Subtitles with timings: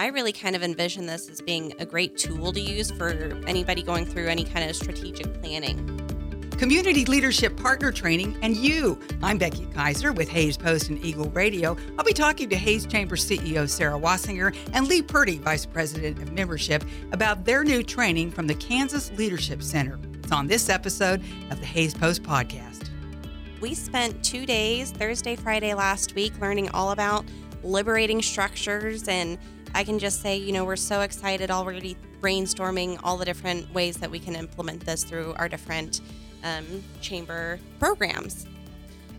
[0.00, 3.08] I really kind of envision this as being a great tool to use for
[3.48, 6.08] anybody going through any kind of strategic planning
[6.56, 8.98] community leadership partner training, and you.
[9.22, 11.76] I'm Becky Kiser with Hays Post and Eagle Radio.
[11.96, 16.32] I'll be talking to Hays Chamber CEO Sarah Wasinger and Leigh Purdy, Vice President of
[16.32, 20.00] Membership, about their new training from the Kansas Leadership Center.
[20.14, 22.90] It's on this episode of the Hays Post podcast.
[23.60, 27.24] We spent two days, Thursday, Friday last week, learning all about
[27.62, 29.06] liberating structures.
[29.08, 29.38] And
[29.74, 33.96] I can just say, you know, we're so excited already brainstorming all the different ways
[33.98, 36.00] that we can implement this through our different
[36.44, 38.46] um, chamber programs.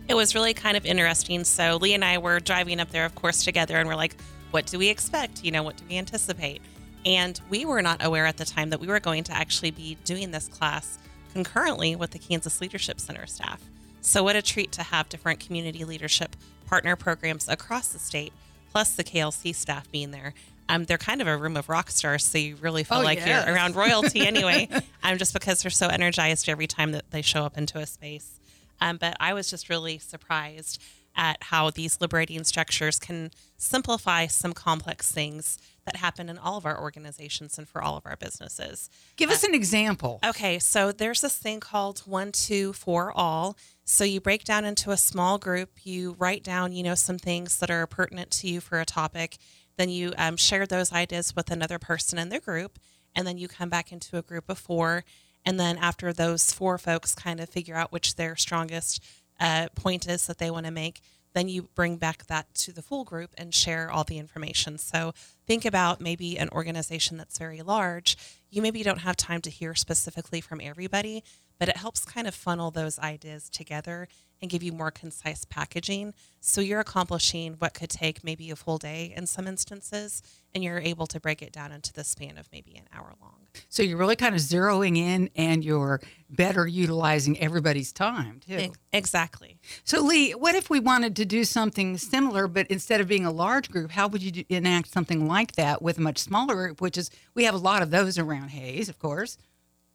[0.07, 1.43] It was really kind of interesting.
[1.43, 4.15] So Leigh and I were driving up there, of course, together, and we're like,
[4.51, 5.43] what do we expect?
[5.43, 6.61] You know, what do we anticipate?
[7.05, 9.97] And we were not aware at the time that we were going to actually be
[10.03, 10.97] doing this class
[11.33, 13.61] concurrently with the Kansas Leadership Center staff.
[14.01, 16.35] So, what a treat to have different community leadership
[16.65, 18.33] partner programs across the state,
[18.71, 20.33] plus the KLC staff being there
[20.69, 23.17] um, they're kind of a room of rock stars, so you really feel oh, like
[23.17, 23.45] yes.
[23.45, 24.69] you're around royalty anyway.
[25.03, 28.39] um, just because they're so energized every time that they show up into a space.
[28.79, 30.79] Um, but I was just really surprised
[31.15, 35.57] at how these liberating structures can simplify some complex things
[35.89, 38.89] that happen in all of our organizations and for all of our businesses.
[39.15, 40.19] Give us uh, an example.
[40.23, 43.57] Okay, so there's this thing called one, two, four, all.
[43.85, 47.57] So you break down into a small group, you write down, you know, some things
[47.57, 49.37] that are pertinent to you for a topic,
[49.77, 52.77] then you um, share those ideas with another person in the group,
[53.15, 55.03] and then you come back into a group of four.
[55.43, 59.03] And then after those four folks kind of figure out which their strongest
[59.39, 61.01] uh, point is that they want to make,
[61.33, 64.77] then you bring back that to the full group and share all the information.
[64.77, 65.13] So
[65.45, 68.17] think about maybe an organization that's very large.
[68.49, 71.23] You maybe don't have time to hear specifically from everybody,
[71.59, 74.07] but it helps kind of funnel those ideas together
[74.41, 76.13] and give you more concise packaging.
[76.39, 80.23] So you're accomplishing what could take maybe a full day in some instances,
[80.55, 83.47] and you're able to break it down into the span of maybe an hour long.
[83.67, 88.71] So you're really kind of zeroing in and you're better utilizing everybody's time too.
[88.93, 89.59] Exactly.
[89.83, 93.31] So Leigh, what if we wanted to do something similar, but instead of being a
[93.31, 96.79] large group, how would you do, enact something like that with a much smaller group,
[96.79, 99.37] which is, we have a lot of those around Hays, of course.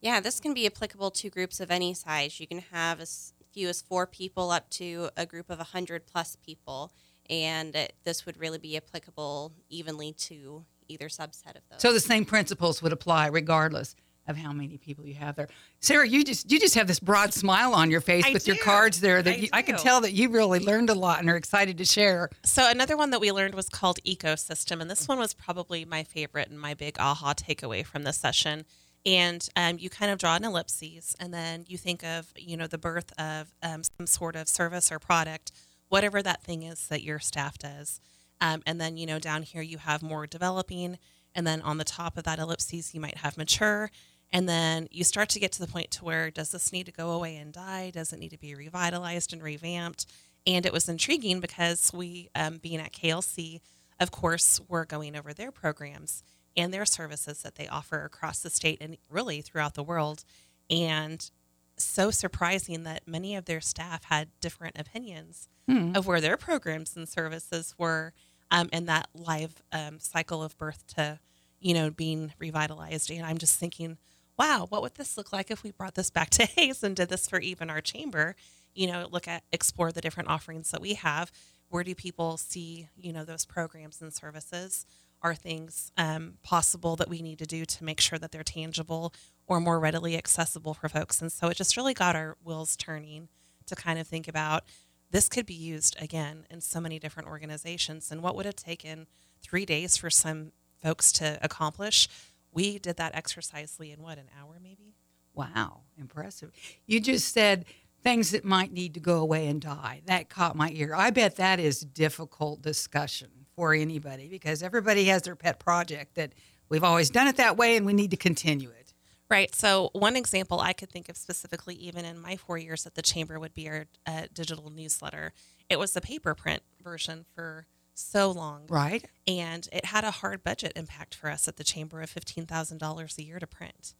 [0.00, 2.38] Yeah, this can be applicable to groups of any size.
[2.38, 6.36] You can have as few as four people up to a group of 100 plus
[6.36, 6.92] people.
[7.30, 11.80] And it, this would really be applicable evenly to either subset of those.
[11.80, 15.48] So the same principles would apply regardless of how many people you have there.
[15.80, 18.52] Sarah, you just you just have this broad smile on your face I with do.
[18.52, 21.20] your cards there that I, you, I can tell that you really learned a lot
[21.20, 22.30] and are excited to share.
[22.44, 26.02] So another one that we learned was called ecosystem and this one was probably my
[26.02, 28.64] favorite and my big aha takeaway from this session
[29.06, 32.66] and um, you kind of draw an ellipses and then you think of you know
[32.66, 35.52] the birth of um, some sort of service or product
[35.88, 38.00] whatever that thing is that your staff does
[38.40, 40.98] um, and then you know down here you have more developing
[41.34, 43.90] and then on the top of that ellipses you might have mature
[44.34, 46.92] and then you start to get to the point to where does this need to
[46.92, 50.04] go away and die does it need to be revitalized and revamped
[50.46, 53.60] and it was intriguing because we um, being at klc
[54.00, 56.22] of course we're going over their programs
[56.56, 60.24] and their services that they offer across the state and really throughout the world.
[60.70, 61.28] And
[61.76, 65.92] so surprising that many of their staff had different opinions hmm.
[65.94, 68.12] of where their programs and services were
[68.50, 71.18] um, in that live um, cycle of birth to,
[71.60, 73.10] you know, being revitalized.
[73.10, 73.98] And I'm just thinking,
[74.38, 77.08] wow, what would this look like if we brought this back to Hays and did
[77.08, 78.36] this for even our chamber?
[78.74, 81.30] You know, look at explore the different offerings that we have.
[81.68, 84.86] Where do people see, you know, those programs and services?
[85.24, 89.12] are things um, possible that we need to do to make sure that they're tangible
[89.46, 91.20] or more readily accessible for folks.
[91.22, 93.28] And so it just really got our wheels turning
[93.66, 94.64] to kind of think about
[95.10, 98.10] this could be used again in so many different organizations.
[98.12, 99.06] And what would have taken
[99.42, 100.52] three days for some
[100.82, 102.06] folks to accomplish?
[102.54, 104.94] We did that exercise, Leigh, in what, an hour maybe?
[105.34, 106.52] Wow, impressive.
[106.86, 107.64] You just said
[108.02, 110.02] things that might need to go away and die.
[110.06, 110.94] That caught my ear.
[110.94, 116.32] I bet that is difficult discussion for anybody because everybody has their pet project that
[116.68, 118.92] we've always done it that way and we need to continue it.
[119.30, 119.54] Right.
[119.54, 123.02] So, one example I could think of specifically, even in my four years at the
[123.02, 125.32] Chamber, would be our uh, digital newsletter.
[125.70, 128.66] It was the paper print version for so long.
[128.68, 129.04] Right.
[129.26, 133.22] And it had a hard budget impact for us at the Chamber of $15,000 a
[133.22, 133.94] year to print.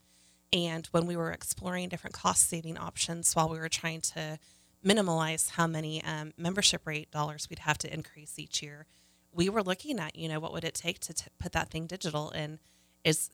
[0.52, 4.38] And when we were exploring different cost saving options while we were trying to
[4.82, 8.86] minimize how many um, membership rate dollars we'd have to increase each year,
[9.32, 11.86] we were looking at, you know, what would it take to t- put that thing
[11.86, 12.58] digital and
[13.02, 13.30] is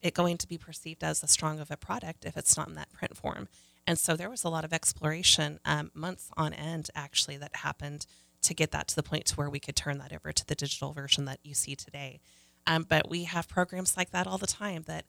[0.00, 2.74] it going to be perceived as a strong of a product if it's not in
[2.74, 3.48] that print form?
[3.86, 8.06] And so there was a lot of exploration, um, months on end actually, that happened
[8.42, 10.54] to get that to the point to where we could turn that over to the
[10.54, 12.20] digital version that you see today.
[12.66, 14.84] Um, but we have programs like that all the time.
[14.86, 15.04] That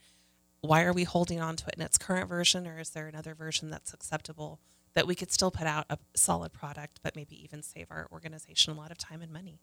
[0.61, 3.35] why are we holding on to it in its current version, or is there another
[3.35, 4.59] version that's acceptable
[4.93, 8.73] that we could still put out a solid product, but maybe even save our organization
[8.73, 9.59] a lot of time and money?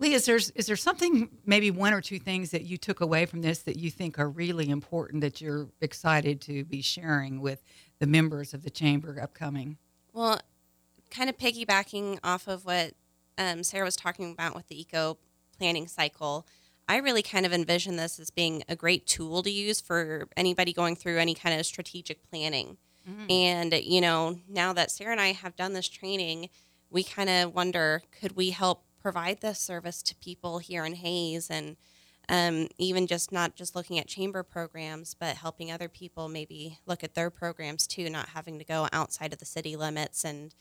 [0.00, 3.26] Leigh, is there is there something maybe one or two things that you took away
[3.26, 7.62] from this that you think are really important that you're excited to be sharing with
[8.00, 9.78] the members of the chamber upcoming?
[10.12, 10.40] Well,
[11.14, 12.92] kind of piggybacking off of what
[13.38, 15.18] um, Sarah was talking about with the eco
[15.56, 16.46] planning cycle,
[16.88, 20.72] I really kind of envision this as being a great tool to use for anybody
[20.72, 22.76] going through any kind of strategic planning.
[23.08, 23.30] Mm-hmm.
[23.30, 26.48] And, you know, now that Sarah and I have done this training,
[26.90, 31.50] we kind of wonder could we help provide this service to people here in Hays
[31.50, 31.76] and
[32.28, 37.04] um, even just not just looking at chamber programs, but helping other people maybe look
[37.04, 40.54] at their programs too, not having to go outside of the city limits and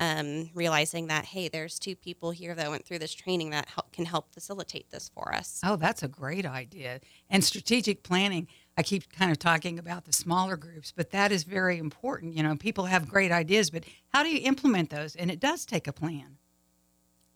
[0.00, 3.92] um, realizing that, hey, there's two people here that went through this training that help,
[3.92, 5.60] can help facilitate this for us.
[5.64, 7.00] Oh, that's a great idea.
[7.30, 11.44] And strategic planning, I keep kind of talking about the smaller groups, but that is
[11.44, 12.34] very important.
[12.34, 15.16] You know, people have great ideas, but how do you implement those?
[15.16, 16.38] And it does take a plan.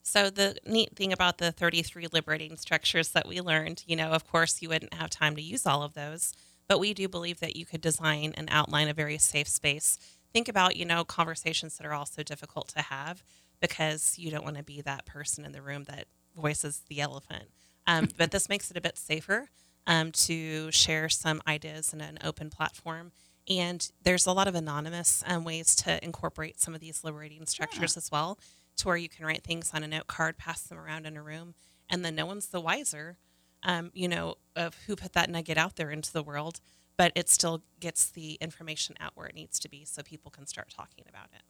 [0.03, 4.29] So the neat thing about the 33 liberating structures that we learned, you know, of
[4.29, 6.33] course you wouldn't have time to use all of those,
[6.67, 9.99] but we do believe that you could design and outline a very safe space.
[10.33, 13.23] Think about, you know, conversations that are also difficult to have
[13.59, 16.05] because you don't want to be that person in the room that
[16.35, 17.49] voices the elephant.
[17.87, 19.49] Um, but this makes it a bit safer
[19.87, 23.11] um, to share some ideas in an open platform.
[23.49, 27.95] And there's a lot of anonymous um, ways to incorporate some of these liberating structures
[27.95, 27.99] yeah.
[27.99, 28.39] as well
[28.77, 31.21] to where you can write things on a note card, pass them around in a
[31.21, 31.53] room,
[31.89, 33.17] and then no one's the wiser,
[33.63, 36.61] um, you know, of who put that nugget out there into the world.
[36.97, 40.45] But it still gets the information out where it needs to be, so people can
[40.45, 41.41] start talking about it.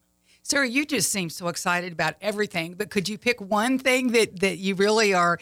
[0.43, 4.39] Sarah, you just seem so excited about everything, but could you pick one thing that,
[4.39, 5.37] that you really are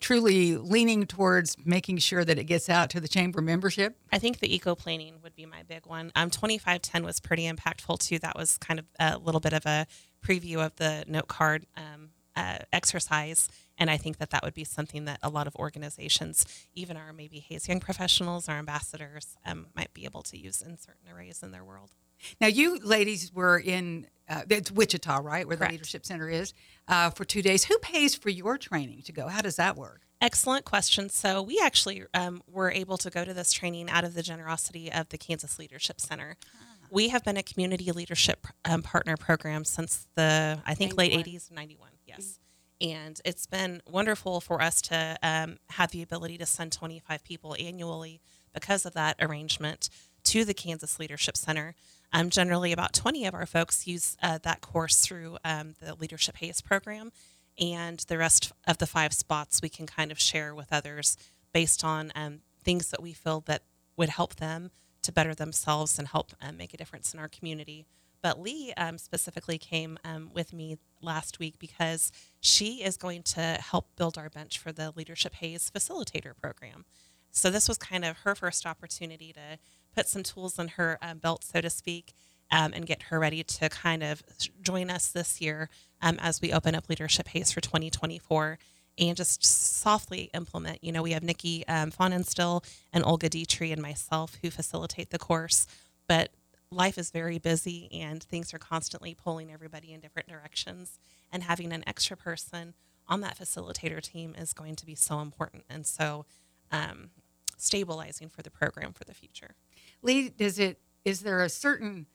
[0.00, 3.96] truly leaning towards making sure that it gets out to the chamber membership?
[4.12, 6.10] I think the eco planning would be my big one.
[6.16, 8.18] Um, 2510 was pretty impactful too.
[8.18, 9.86] That was kind of a little bit of a
[10.24, 13.48] preview of the note card um, uh, exercise.
[13.80, 16.44] And I think that that would be something that a lot of organizations,
[16.74, 20.76] even our maybe Hays Young professionals, our ambassadors, um, might be able to use in
[20.76, 21.90] certain arrays in their world.
[22.38, 25.70] Now, you ladies were in uh, it's Wichita, right, where Correct.
[25.70, 26.52] the Leadership Center is,
[26.86, 27.64] uh, for two days.
[27.64, 29.26] Who pays for your training to go?
[29.28, 30.02] How does that work?
[30.20, 31.08] Excellent question.
[31.08, 34.92] So we actually um, were able to go to this training out of the generosity
[34.92, 36.36] of the Kansas Leadership Center.
[36.54, 36.58] Ah.
[36.90, 41.24] We have been a community leadership um, partner program since the I think 91.
[41.24, 41.88] late '80s, '91.
[42.06, 42.20] Yes.
[42.20, 42.49] Mm-hmm
[42.80, 47.54] and it's been wonderful for us to um, have the ability to send 25 people
[47.58, 48.20] annually
[48.54, 49.90] because of that arrangement
[50.24, 51.74] to the Kansas Leadership Center.
[52.12, 56.36] Um, generally, about 20 of our folks use uh, that course through um, the Leadership
[56.38, 57.12] Hays program,
[57.58, 61.16] and the rest of the five spots we can kind of share with others
[61.52, 63.62] based on um, things that we feel that
[63.96, 64.70] would help them
[65.02, 67.86] to better themselves and help um, make a difference in our community.
[68.22, 73.40] But Leigh um, specifically came um, with me last week because she is going to
[73.40, 76.84] help build our bench for the Leadership Hays Facilitator program.
[77.30, 79.58] So this was kind of her first opportunity to
[79.94, 82.12] put some tools in her um, belt, so to speak,
[82.50, 84.22] um, and get her ready to kind of
[84.60, 85.70] join us this year
[86.02, 88.58] um, as we open up Leadership Hays for 2024
[88.98, 90.82] and just softly implement.
[90.82, 95.18] You know, we have Nikki um, Fahnenstill and Olga Dietrich and myself who facilitate the
[95.18, 95.66] course,
[96.08, 96.30] but
[96.72, 100.98] life is very busy and things are constantly pulling everybody in different directions.
[101.32, 102.74] And having an extra person
[103.08, 105.64] on that facilitator team is going to be so important.
[105.68, 106.26] And so,
[106.72, 107.10] um,
[107.56, 109.54] stabilizing for the program for the future.
[110.02, 112.06] Leigh, does it is there a certain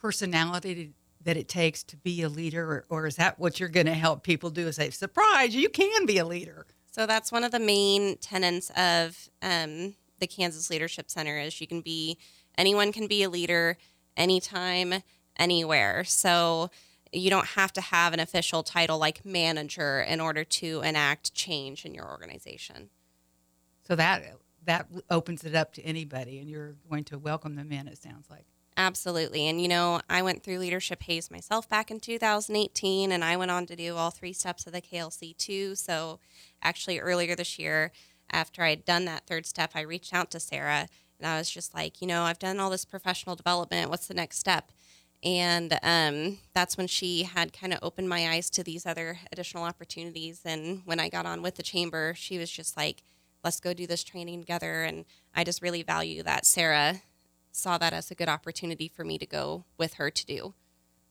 [0.00, 0.92] personality
[1.22, 3.94] that it takes to be a leader, or, or is that what you're going to
[3.94, 4.66] help people do?
[4.66, 6.66] Is say, surprise, you can be a leader.
[6.90, 11.66] So that's one of the main tenets of um, the Kansas Leadership Center is you
[11.66, 12.18] can be
[12.58, 13.76] anyone can be a leader
[14.16, 15.02] anytime,
[15.38, 16.04] anywhere.
[16.04, 16.70] So
[17.12, 21.84] you don't have to have an official title like manager in order to enact change
[21.84, 22.90] in your organization.
[23.86, 24.22] So that
[24.64, 27.88] that opens it up to anybody, and you're going to welcome them in.
[27.88, 28.46] It sounds like.
[28.76, 29.48] Absolutely.
[29.48, 33.50] And, you know, I went through Leadership Hays myself back in 2018, and I went
[33.50, 35.74] on to do all three steps of the KLC too.
[35.74, 36.20] So,
[36.62, 37.92] actually, earlier this year,
[38.30, 40.88] after I had done that third step, I reached out to Sarah
[41.22, 43.90] and I was just like, you know, I've done all this professional development.
[43.90, 44.72] What's the next step?
[45.22, 49.62] And um, that's when she had kind of opened my eyes to these other additional
[49.62, 50.40] opportunities.
[50.44, 53.04] And when I got on with the chamber, she was just like,
[53.44, 54.82] let's go do this training together.
[54.82, 57.02] And I just really value that Sarah
[57.52, 60.54] saw that as a good opportunity for me to go with her to do.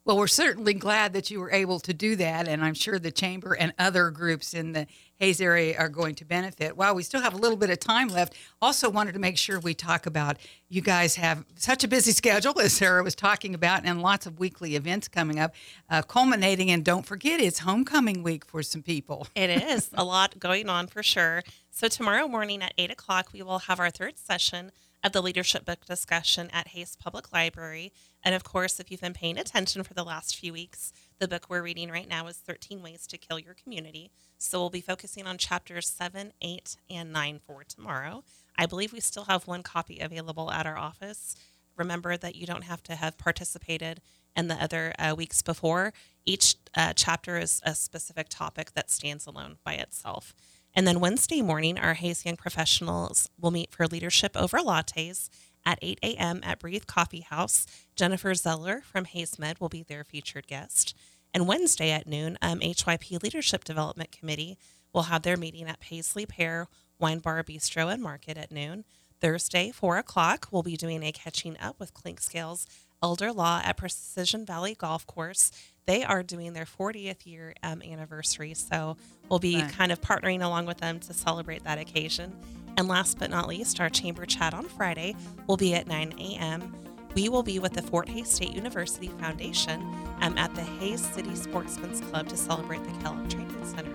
[0.03, 3.11] Well, we're certainly glad that you were able to do that, and I'm sure the
[3.11, 6.75] chamber and other groups in the Hays area are going to benefit.
[6.75, 9.59] While we still have a little bit of time left, also wanted to make sure
[9.59, 10.37] we talk about
[10.69, 14.39] you guys have such a busy schedule, as Sarah was talking about, and lots of
[14.39, 15.53] weekly events coming up,
[15.87, 16.71] uh, culminating.
[16.71, 19.27] And don't forget, it's homecoming week for some people.
[19.35, 21.43] It is a lot going on for sure.
[21.69, 24.71] So, tomorrow morning at 8 o'clock, we will have our third session
[25.03, 27.91] of the leadership book discussion at Hays Public Library.
[28.23, 31.47] And of course, if you've been paying attention for the last few weeks, the book
[31.49, 34.11] we're reading right now is 13 Ways to Kill Your Community.
[34.37, 38.23] So we'll be focusing on chapters 7, 8, and 9 for tomorrow.
[38.57, 41.35] I believe we still have one copy available at our office.
[41.77, 44.01] Remember that you don't have to have participated
[44.35, 45.93] in the other uh, weeks before.
[46.25, 50.33] Each uh, chapter is a specific topic that stands alone by itself.
[50.73, 55.29] And then Wednesday morning, our Hays Young professionals will meet for leadership over lattes
[55.65, 56.39] at 8 a.m.
[56.43, 57.65] at Breathe Coffee House.
[57.95, 60.95] Jennifer Zeller from Hays Med will be their featured guest.
[61.33, 64.57] And Wednesday at noon, um, HYP Leadership Development Committee
[64.93, 66.67] will have their meeting at Paisley Pear
[66.99, 68.85] Wine Bar Bistro and Market at noon.
[69.19, 72.65] Thursday, 4 o'clock, we'll be doing a catching up with Clinkscales
[73.03, 75.51] Elder Law at Precision Valley Golf Course.
[75.87, 78.97] They are doing their 40th year um, anniversary, so
[79.29, 79.71] we'll be Right.
[79.71, 82.33] kind of partnering along with them to celebrate that occasion.
[82.77, 85.15] And last but not least, our chamber chat on Friday
[85.47, 86.73] will be at 9 a.m.
[87.15, 89.81] We will be with the Fort Hays State University Foundation
[90.21, 93.93] um, at the Hays City Sportsman's Club to celebrate the Kellogg Training Center.